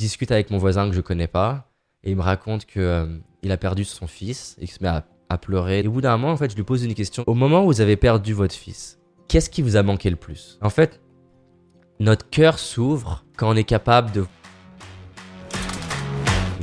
[0.00, 1.70] discute avec mon voisin que je connais pas
[2.02, 3.06] et il me raconte que euh,
[3.42, 5.80] il a perdu son fils et qu'il se met à, à pleurer.
[5.80, 7.22] Et au bout d'un moment, en fait, je lui pose une question.
[7.26, 10.58] Au moment où vous avez perdu votre fils, qu'est-ce qui vous a manqué le plus?
[10.62, 11.00] En fait,
[12.00, 14.24] notre cœur s'ouvre quand on est capable de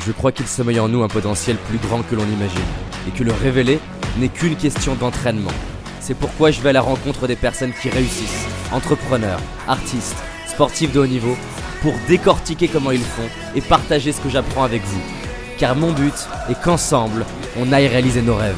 [0.05, 2.59] Je crois qu'il sommeille en nous un potentiel plus grand que l'on imagine,
[3.07, 3.79] et que le révéler
[4.17, 5.51] n'est qu'une question d'entraînement.
[5.99, 10.15] C'est pourquoi je vais à la rencontre des personnes qui réussissent, entrepreneurs, artistes,
[10.47, 11.35] sportifs de haut niveau,
[11.81, 15.01] pour décortiquer comment ils font et partager ce que j'apprends avec vous.
[15.57, 16.13] Car mon but
[16.49, 17.25] est qu'ensemble,
[17.57, 18.57] on aille réaliser nos rêves.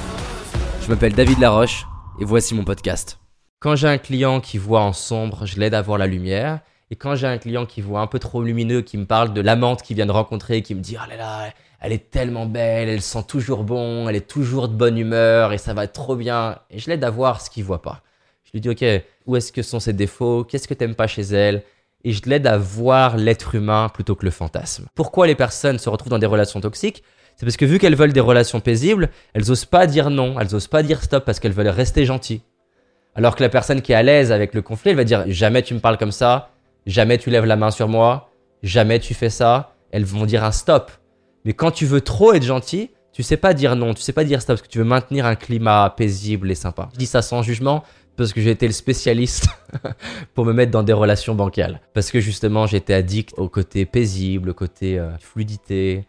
[0.82, 1.86] Je m'appelle David Laroche,
[2.20, 3.20] et voici mon podcast.
[3.60, 6.60] Quand j'ai un client qui voit en sombre, je l'aide à voir la lumière.
[6.92, 9.42] Et quand j'ai un client qui voit un peu trop lumineux, qui me parle de
[9.42, 11.50] l'amante qu'il vient de rencontrer, qui me dit Oh là là,
[11.80, 15.58] elle est tellement belle, elle sent toujours bon, elle est toujours de bonne humeur et
[15.58, 16.60] ça va trop bien.
[16.70, 18.02] Et je l'aide à voir ce qu'il voit pas.
[18.44, 18.84] Je lui dis Ok,
[19.26, 20.44] où est-ce que sont ses défauts?
[20.44, 21.64] Qu'est-ce que t'aimes pas chez elle?
[22.04, 24.86] Et je l'aide à voir l'être humain plutôt que le fantasme.
[24.96, 27.04] Pourquoi les personnes se retrouvent dans des relations toxiques?
[27.36, 30.56] C'est parce que vu qu'elles veulent des relations paisibles, elles osent pas dire non, elles
[30.56, 32.42] osent pas dire stop parce qu'elles veulent rester gentilles.
[33.16, 35.62] Alors que la personne qui est à l'aise avec le conflit, elle va dire jamais
[35.62, 36.52] tu me parles comme ça,
[36.86, 38.30] jamais tu lèves la main sur moi,
[38.64, 39.76] jamais tu fais ça.
[39.92, 40.92] Elles vont dire un stop.
[41.46, 44.24] Mais quand tu veux trop être gentil, tu sais pas dire non, tu sais pas
[44.24, 46.90] dire stop parce que tu veux maintenir un climat paisible et sympa.
[46.94, 47.84] Je dis ça sans jugement
[48.20, 49.48] parce que j'ai été le spécialiste
[50.34, 51.82] pour me mettre dans des relations bancales.
[51.94, 56.06] Parce que justement, j'étais addict au côté paisible, au côté euh, fluidité,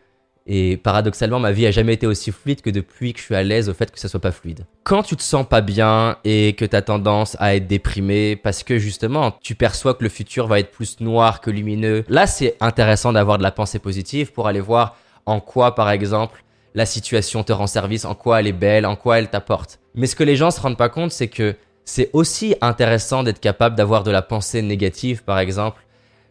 [0.47, 3.45] et paradoxalement, ma vie a jamais été aussi fluide que depuis que je suis à
[3.45, 4.67] l'aise au fait que ça soit pas fluide.
[4.83, 8.65] Quand tu te sens pas bien et que tu as tendance à être déprimé parce
[8.65, 12.57] que justement, tu perçois que le futur va être plus noir que lumineux, là c'est
[12.61, 16.43] intéressant d'avoir de la pensée positive pour aller voir en quoi par exemple
[16.75, 19.79] la situation te rend service, en quoi elle est belle, en quoi elle t'apporte.
[19.95, 23.41] Mais ce que les gens se rendent pas compte, c'est que c'est aussi intéressant d'être
[23.41, 25.85] capable d'avoir de la pensée négative par exemple.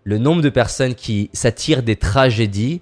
[0.04, 2.82] Le nombre de personnes qui s'attirent des tragédies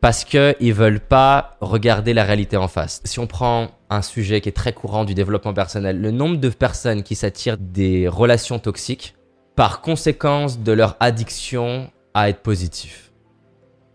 [0.00, 3.00] parce qu'ils veulent pas regarder la réalité en face.
[3.04, 6.48] Si on prend un sujet qui est très courant du développement personnel, le nombre de
[6.50, 9.14] personnes qui s'attirent des relations toxiques
[9.56, 13.12] par conséquence de leur addiction à être positif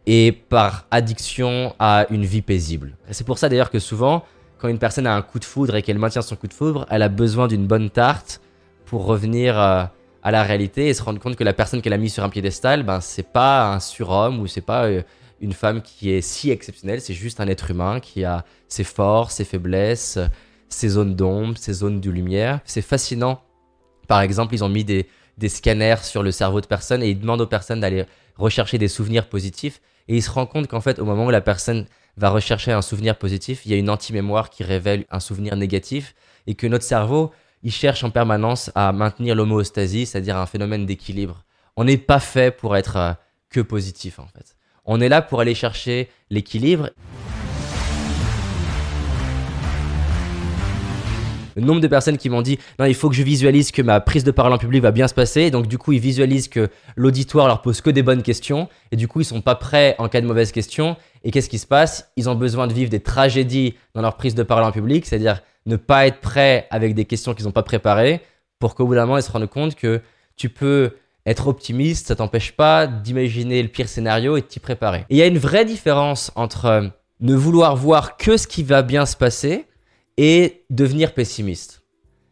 [0.05, 2.97] et par addiction à une vie paisible.
[3.11, 4.23] C'est pour ça d'ailleurs que souvent,
[4.63, 6.85] quand une personne a un coup de foudre et qu'elle maintient son coup de foudre,
[6.89, 8.39] elle a besoin d'une bonne tarte
[8.85, 9.83] pour revenir euh,
[10.23, 12.29] à la réalité et se rendre compte que la personne qu'elle a mis sur un
[12.29, 15.01] piédestal, ben c'est pas un surhomme ou c'est pas euh,
[15.41, 19.35] une femme qui est si exceptionnelle, c'est juste un être humain qui a ses forces,
[19.35, 20.17] ses faiblesses,
[20.69, 22.61] ses zones d'ombre, ses zones de lumière.
[22.63, 23.41] C'est fascinant.
[24.07, 25.07] Par exemple, ils ont mis des,
[25.37, 28.05] des scanners sur le cerveau de personnes et ils demandent aux personnes d'aller
[28.37, 29.81] rechercher des souvenirs positifs.
[30.07, 31.85] Et ils se rendent compte qu'en fait, au moment où la personne
[32.17, 36.15] va rechercher un souvenir positif, il y a une anti-mémoire qui révèle un souvenir négatif
[36.47, 37.31] et que notre cerveau,
[37.63, 41.43] il cherche en permanence à maintenir l'homéostasie, c'est-à-dire un phénomène d'équilibre.
[41.75, 43.13] On n'est pas fait pour être euh,
[43.49, 44.55] que positif en fait.
[44.85, 46.89] On est là pour aller chercher l'équilibre.
[51.55, 53.99] Le nombre de personnes qui m'ont dit non, il faut que je visualise que ma
[53.99, 55.51] prise de parole en public va bien se passer.
[55.51, 59.07] Donc du coup, ils visualisent que l'auditoire leur pose que des bonnes questions et du
[59.07, 60.97] coup, ils sont pas prêts en cas de mauvaise question.
[61.23, 62.11] Et qu'est-ce qui se passe?
[62.17, 65.41] Ils ont besoin de vivre des tragédies dans leur prise de parole en public, c'est-à-dire
[65.65, 68.21] ne pas être prêts avec des questions qu'ils n'ont pas préparées
[68.59, 70.01] pour qu'au bout d'un moment, ils se rendent compte que
[70.35, 70.91] tu peux
[71.25, 75.05] être optimiste, ça t'empêche pas d'imaginer le pire scénario et de t'y préparer.
[75.09, 76.87] Il y a une vraie différence entre euh,
[77.21, 79.65] ne vouloir voir que ce qui va bien se passer
[80.17, 81.83] et devenir pessimiste.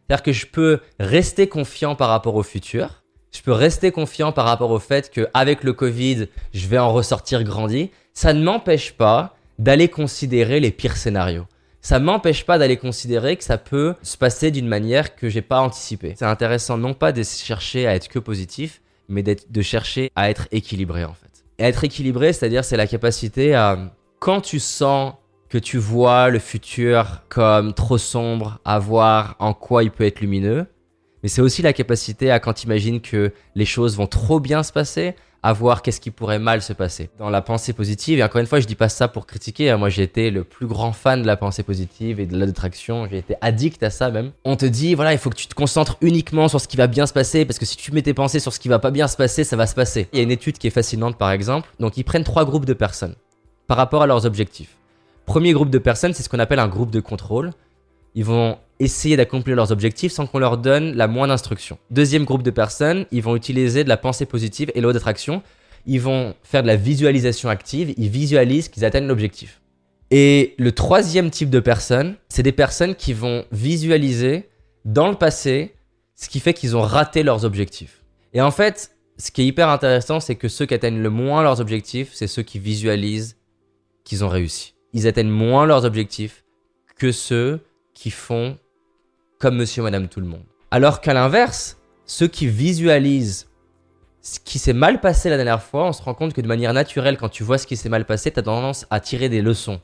[0.06, 4.44] C'est-à-dire que je peux rester confiant par rapport au futur, je peux rester confiant par
[4.44, 7.90] rapport au fait qu'avec le Covid, je vais en ressortir grandi.
[8.12, 11.46] Ça ne m'empêche pas d'aller considérer les pires scénarios.
[11.80, 15.60] Ça m'empêche pas d'aller considérer que ça peut se passer d'une manière que j'ai pas
[15.60, 16.14] anticipée.
[16.16, 20.46] C'est intéressant non pas de chercher à être que positif, mais de chercher à être
[20.52, 21.44] équilibré en fait.
[21.58, 25.14] Et être équilibré, c'est-à-dire c'est la capacité à, quand tu sens
[25.52, 30.22] que tu vois le futur comme trop sombre, à voir en quoi il peut être
[30.22, 30.64] lumineux,
[31.22, 34.62] mais c'est aussi la capacité à, quand tu imagines que les choses vont trop bien
[34.62, 37.10] se passer, à voir qu'est-ce qui pourrait mal se passer.
[37.18, 39.76] Dans la pensée positive, et encore une fois, je dis pas ça pour critiquer, hein.
[39.76, 43.06] moi j'ai été le plus grand fan de la pensée positive et de la détraction,
[43.10, 44.32] j'ai été addict à ça même.
[44.46, 46.86] On te dit, voilà, il faut que tu te concentres uniquement sur ce qui va
[46.86, 48.90] bien se passer, parce que si tu mets tes pensées sur ce qui va pas
[48.90, 50.08] bien se passer, ça va se passer.
[50.14, 52.64] Il y a une étude qui est fascinante par exemple, donc ils prennent trois groupes
[52.64, 53.16] de personnes
[53.66, 54.78] par rapport à leurs objectifs.
[55.26, 57.52] Premier groupe de personnes, c'est ce qu'on appelle un groupe de contrôle.
[58.14, 61.78] Ils vont essayer d'accomplir leurs objectifs sans qu'on leur donne la moindre instruction.
[61.90, 65.42] Deuxième groupe de personnes, ils vont utiliser de la pensée positive et l'eau d'attraction.
[65.86, 69.60] Ils vont faire de la visualisation active, ils visualisent qu'ils atteignent l'objectif.
[70.10, 74.50] Et le troisième type de personnes, c'est des personnes qui vont visualiser
[74.84, 75.74] dans le passé
[76.16, 78.04] ce qui fait qu'ils ont raté leurs objectifs.
[78.34, 81.42] Et en fait, ce qui est hyper intéressant, c'est que ceux qui atteignent le moins
[81.42, 83.36] leurs objectifs, c'est ceux qui visualisent
[84.04, 84.74] qu'ils ont réussi.
[84.92, 86.44] Ils atteignent moins leurs objectifs
[86.96, 87.60] que ceux
[87.94, 88.58] qui font
[89.38, 90.44] comme monsieur, madame, tout le monde.
[90.70, 93.48] Alors qu'à l'inverse, ceux qui visualisent
[94.20, 96.72] ce qui s'est mal passé la dernière fois, on se rend compte que de manière
[96.72, 99.42] naturelle, quand tu vois ce qui s'est mal passé, tu as tendance à tirer des
[99.42, 99.80] leçons,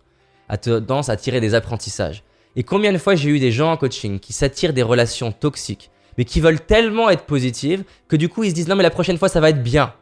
[0.49, 2.23] à tendance à tirer des apprentissages.
[2.55, 5.91] Et combien de fois j'ai eu des gens en coaching qui s'attirent des relations toxiques,
[6.17, 8.91] mais qui veulent tellement être positives que du coup ils se disent non mais la
[8.91, 9.93] prochaine fois ça va être bien.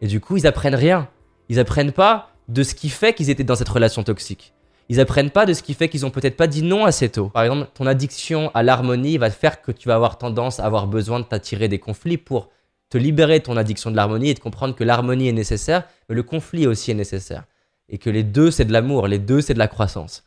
[0.00, 1.08] Et du coup ils apprennent rien.
[1.48, 4.54] Ils apprennent pas de ce qui fait qu'ils étaient dans cette relation toxique.
[4.88, 7.28] Ils apprennent pas de ce qui fait qu'ils ont peut-être pas dit non assez tôt.
[7.28, 10.86] Par exemple, ton addiction à l'harmonie va faire que tu vas avoir tendance à avoir
[10.86, 12.48] besoin de t'attirer des conflits pour
[12.88, 16.14] te libérer de ton addiction de l'harmonie et de comprendre que l'harmonie est nécessaire, mais
[16.14, 17.44] le conflit aussi est nécessaire.
[17.90, 20.24] Et que les deux, c'est de l'amour, les deux, c'est de la croissance.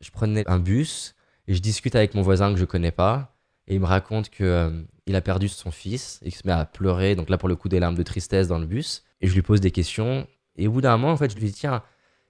[0.00, 1.16] Je prenais un bus
[1.48, 3.34] et je discute avec mon voisin que je connais pas
[3.70, 6.52] et il me raconte que euh, il a perdu son fils et il se met
[6.52, 9.04] à pleurer, donc là pour le coup des larmes de tristesse dans le bus.
[9.22, 10.26] Et je lui pose des questions.
[10.56, 11.82] Et au bout d'un moment en fait je lui dis tiens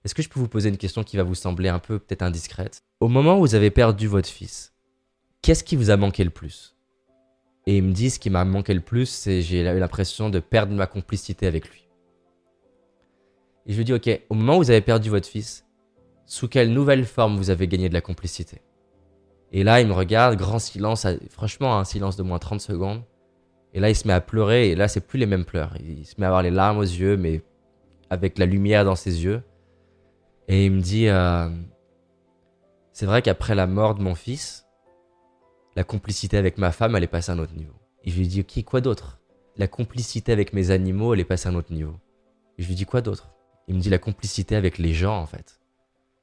[0.04, 2.22] est-ce que je peux vous poser une question qui va vous sembler un peu peut-être
[2.22, 2.82] indiscrète?
[3.00, 4.72] Au moment où vous avez perdu votre fils,
[5.42, 6.76] qu'est-ce qui vous a manqué le plus?
[7.66, 10.40] Et il me dit, ce qui m'a manqué le plus, c'est j'ai eu l'impression de
[10.40, 11.86] perdre ma complicité avec lui.
[13.66, 15.66] Et je lui dis, ok, au moment où vous avez perdu votre fils,
[16.24, 18.62] sous quelle nouvelle forme vous avez gagné de la complicité?
[19.52, 23.02] Et là, il me regarde, grand silence, franchement, un silence de moins 30 secondes.
[23.74, 25.74] Et là, il se met à pleurer, et là, c'est plus les mêmes pleurs.
[25.80, 27.42] Il se met à avoir les larmes aux yeux, mais
[28.10, 29.42] avec la lumière dans ses yeux.
[30.48, 31.48] Et il me dit, euh,
[32.92, 34.66] c'est vrai qu'après la mort de mon fils,
[35.76, 37.74] la complicité avec ma femme, elle est passée à un autre niveau.
[38.04, 39.20] Et je lui dis, ok, quoi d'autre?
[39.56, 41.94] La complicité avec mes animaux, elle est passée à un autre niveau.
[42.58, 43.30] Et je lui dis, quoi d'autre?
[43.68, 45.59] Il me dit, la complicité avec les gens, en fait.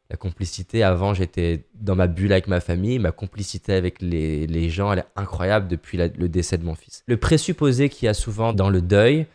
[0.10, 2.98] La complicité, avant, j'étais dans ma bulle avec ma famille.
[2.98, 7.04] Ma complicité avec les, gens, elle est incroyable depuis le décès de mon fils.
[7.08, 9.28] Le présupposé qu'il y a souvent dans le deuil,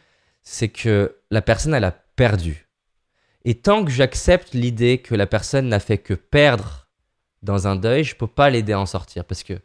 [0.42, 2.68] c'est que la personne, elle a perdu.
[3.44, 6.88] Et tant que j'accepte l'idée que la personne n'a fait que perdre
[7.42, 9.24] dans un deuil, je peux pas l'aider à en sortir.
[9.24, 9.58] Parce que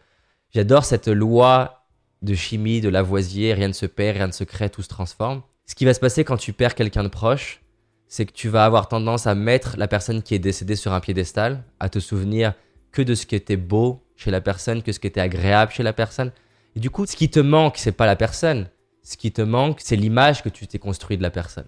[0.54, 1.88] J'adore cette loi
[2.22, 5.42] de chimie, de Lavoisier, rien ne se perd, rien ne se crée, tout se transforme.
[5.66, 7.62] Ce qui va se passer quand tu perds quelqu'un de proche,
[8.08, 11.00] c'est que tu vas avoir tendance à mettre la personne qui est décédée sur un
[11.00, 12.54] piédestal, à te souvenir
[12.92, 15.84] que de ce qui était beau chez la personne, que ce qui était agréable chez
[15.84, 16.32] la personne.
[16.76, 18.70] Et du coup, ce qui te manque, c'est pas la personne.
[19.04, 21.68] Ce qui te manque, c'est l'image que tu t'es construit de la personne.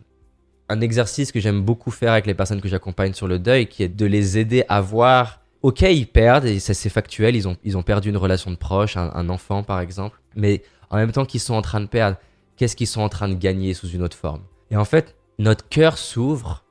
[0.69, 3.83] Un exercice que j'aime beaucoup faire avec les personnes que j'accompagne sur le deuil, qui
[3.83, 7.57] est de les aider à voir ok, ils perdent, et ça c'est factuel, ils ont,
[7.63, 11.25] ils ont perdu une relation de proche, un, enfant par exemple, mais en même temps
[11.25, 12.17] qu'ils sont en train de perdre,
[12.55, 14.43] qu'est-ce qu'ils sont en train de gagner sous une autre forme?
[14.71, 16.65] Et en fait, notre cœur s'ouvre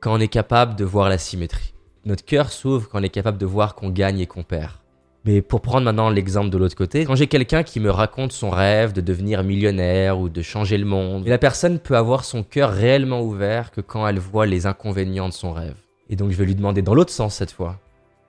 [0.00, 1.74] quand on est capable de voir la symétrie.
[2.06, 4.72] Notre cœur s'ouvre quand on est capable de voir qu'on gagne et qu'on perd.
[5.26, 8.48] Mais pour prendre maintenant l'exemple de l'autre côté, quand j'ai quelqu'un qui me raconte son
[8.48, 12.70] rêve de devenir millionnaire ou de changer le monde, la personne peut avoir son cœur
[12.70, 15.76] réellement ouvert que quand elle voit les inconvénients de son rêve.
[16.08, 17.78] Et donc je vais lui demander dans l'autre sens cette fois.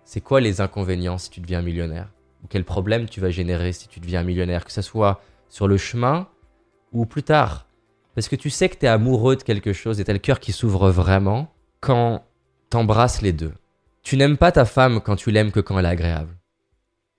[0.03, 2.09] C'est quoi les inconvénients si tu deviens millionnaire?
[2.43, 4.65] Ou quel problème tu vas générer si tu deviens millionnaire?
[4.65, 6.27] Que ce soit sur le chemin
[6.91, 7.65] ou plus tard.
[8.13, 10.19] Parce que tu sais que tu es amoureux de quelque chose et tu as le
[10.19, 12.25] cœur qui s'ouvre vraiment quand
[12.69, 13.53] t'embrasses les deux.
[14.03, 16.35] Tu n'aimes pas ta femme quand tu l'aimes que quand elle est agréable.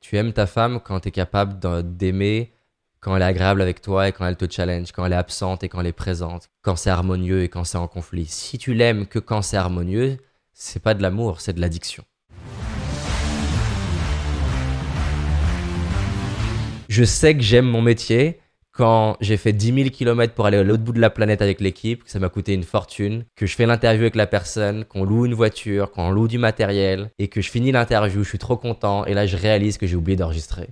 [0.01, 1.59] Tu aimes ta femme quand tu es capable
[1.97, 2.53] d'aimer
[3.01, 5.65] quand elle est agréable avec toi et quand elle te challenge, quand elle est absente
[5.65, 8.27] et quand elle est présente, quand c'est harmonieux et quand c'est en conflit.
[8.27, 10.19] Si tu l'aimes que quand c'est harmonieux,
[10.53, 12.05] c'est pas de l'amour, c'est de l'addiction.
[16.89, 18.42] Je sais que j'aime mon métier
[18.73, 21.61] quand j'ai fait 10 000 km pour aller à l'autre bout de la planète avec
[21.61, 25.05] l'équipe, que ça m'a coûté une fortune, que je fais l'interview avec la personne, qu'on
[25.05, 28.57] loue une voiture, qu'on loue du matériel, et que je finis l'interview, je suis trop
[28.57, 30.71] content, et là je réalise que j'ai oublié d'enregistrer.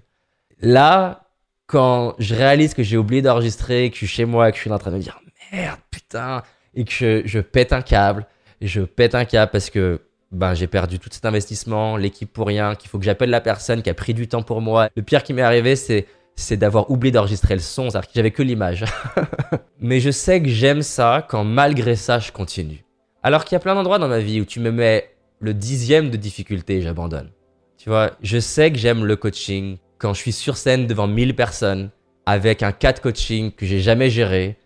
[0.62, 1.28] Là,
[1.66, 4.72] quand je réalise que j'ai oublié d'enregistrer, que je suis chez moi, que je suis
[4.72, 5.20] en train de me dire
[5.52, 6.42] merde, putain,
[6.74, 8.26] et que je, je pète un câble,
[8.62, 10.00] je pète un câble parce que
[10.32, 13.82] ben, j'ai perdu tout cet investissement, l'équipe pour rien, qu'il faut que j'appelle la personne
[13.82, 14.88] qui a pris du temps pour moi.
[14.94, 18.30] Le pire qui m'est arrivé, c'est c'est d'avoir oublié d'enregistrer le son, c'est-à-dire que j'avais
[18.30, 18.84] que l'image.
[19.80, 22.84] Mais je sais que j'aime ça quand malgré ça, je continue.
[23.22, 25.10] Alors qu'il y a plein d'endroits dans ma vie où tu me mets
[25.40, 27.30] le dixième de difficulté et j'abandonne.
[27.76, 31.34] Tu vois, je sais que j'aime le coaching quand je suis sur scène devant 1000
[31.34, 31.90] personnes
[32.26, 34.56] avec un cas de coaching que j'ai jamais géré,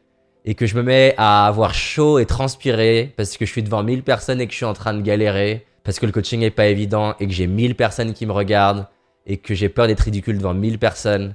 [0.45, 3.83] et que je me mets à avoir chaud et transpirer parce que je suis devant
[3.83, 6.51] 1000 personnes et que je suis en train de galérer, parce que le coaching est
[6.51, 8.87] pas évident et que j'ai 1000 personnes qui me regardent
[9.27, 11.35] et que j'ai peur d'être ridicule devant 1000 personnes,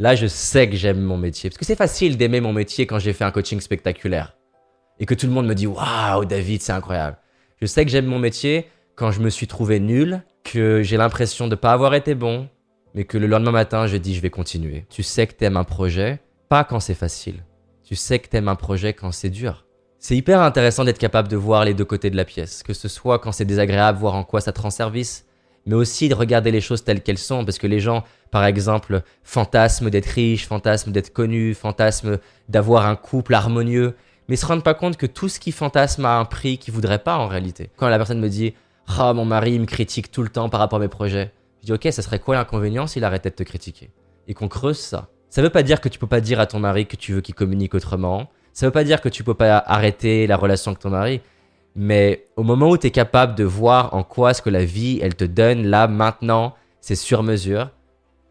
[0.00, 1.50] là je sais que j'aime mon métier.
[1.50, 4.36] Parce que c'est facile d'aimer mon métier quand j'ai fait un coaching spectaculaire
[4.98, 7.18] et que tout le monde me dit Waouh, David, c'est incroyable.
[7.60, 8.66] Je sais que j'aime mon métier
[8.96, 12.48] quand je me suis trouvé nul, que j'ai l'impression de ne pas avoir été bon,
[12.94, 14.86] mais que le lendemain matin, je dis je vais continuer.
[14.90, 17.44] Tu sais que t'aimes un projet, pas quand c'est facile.
[17.84, 19.66] Tu sais que t'aimes un projet quand c'est dur.
[19.98, 22.88] C'est hyper intéressant d'être capable de voir les deux côtés de la pièce, que ce
[22.88, 25.26] soit quand c'est désagréable, voir en quoi ça te rend service,
[25.66, 29.02] mais aussi de regarder les choses telles qu'elles sont, parce que les gens, par exemple,
[29.24, 32.16] fantasment d'être riches, fantasment d'être connus, fantasment
[32.48, 33.94] d'avoir un couple harmonieux,
[34.28, 37.02] mais se rendent pas compte que tout ce qui fantasme a un prix qu'ils voudraient
[37.02, 37.70] pas en réalité.
[37.76, 38.54] Quand la personne me dit
[38.86, 41.72] Ah, mon mari me critique tout le temps par rapport à mes projets, je dis
[41.72, 43.90] Ok, ça serait quoi l'inconvénient s'il arrêtait de te critiquer?
[44.28, 45.08] Et qu'on creuse ça.
[45.28, 47.20] Ça veut pas dire que tu peux pas dire à ton mari que tu veux
[47.20, 50.80] qu'il communique autrement, ça veut pas dire que tu peux pas arrêter la relation avec
[50.80, 51.20] ton mari,
[51.74, 54.98] mais au moment où tu es capable de voir en quoi ce que la vie,
[55.02, 57.70] elle te donne là, maintenant, c'est sur mesure,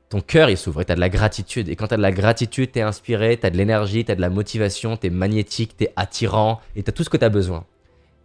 [0.09, 1.69] ton cœur il s'ouvre et tu as de la gratitude.
[1.69, 4.11] Et quand tu as de la gratitude, tu es inspiré, tu as de l'énergie, tu
[4.11, 7.09] as de la motivation, tu es magnétique, tu es attirant et tu as tout ce
[7.09, 7.65] que tu as besoin.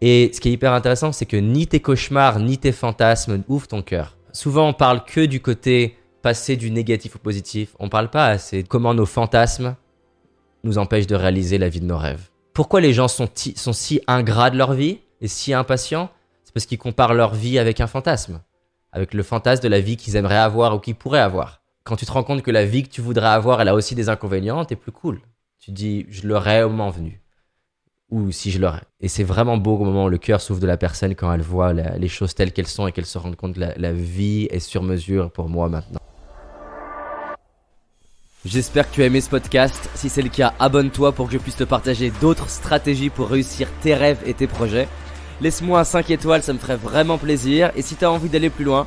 [0.01, 3.69] Et ce qui est hyper intéressant, c'est que ni tes cauchemars, ni tes fantasmes ouvrent
[3.69, 4.17] ton cœur.
[4.33, 7.77] Souvent, on parle que du côté passer du négatif au positif.
[7.79, 9.77] On parle pas assez de comment nos fantasmes
[10.65, 12.31] nous empêche de réaliser la vie de nos rêves.
[12.55, 16.09] Pourquoi les gens sont, sont si ingrats de leur vie et si impatients?
[16.45, 18.41] C'est parce qu'ils comparent leur vie avec un fantasme,
[18.93, 21.61] avec le fantasme de la vie qu'ils aimeraient avoir ou qu'ils pourraient avoir.
[21.85, 23.95] Quand tu te rends compte que la vie que tu voudrais avoir, elle a aussi
[23.95, 25.21] des inconvénients, t'es plus cool.
[25.61, 27.21] Tu dis, je l'aurais au moment venu.
[28.11, 28.85] Ou si je l'aurais.
[29.03, 31.43] Et c'est vraiment beau au moment où le cœur s'ouvre de la personne quand elle
[31.43, 34.61] voit les choses telles qu'elles sont et qu'elle se rend compte que la vie est
[34.61, 36.01] sur mesure pour moi maintenant.
[38.47, 39.91] J'espère que tu as aimé ce podcast.
[39.95, 43.69] Si c'est le cas, abonne-toi pour que je puisse te partager d'autres stratégies pour réussir
[43.83, 44.89] tes rêves et tes projets.
[45.43, 47.73] Laisse-moi un 5 étoiles, ça me ferait vraiment plaisir.
[47.77, 48.87] Et si tu as envie d'aller plus loin,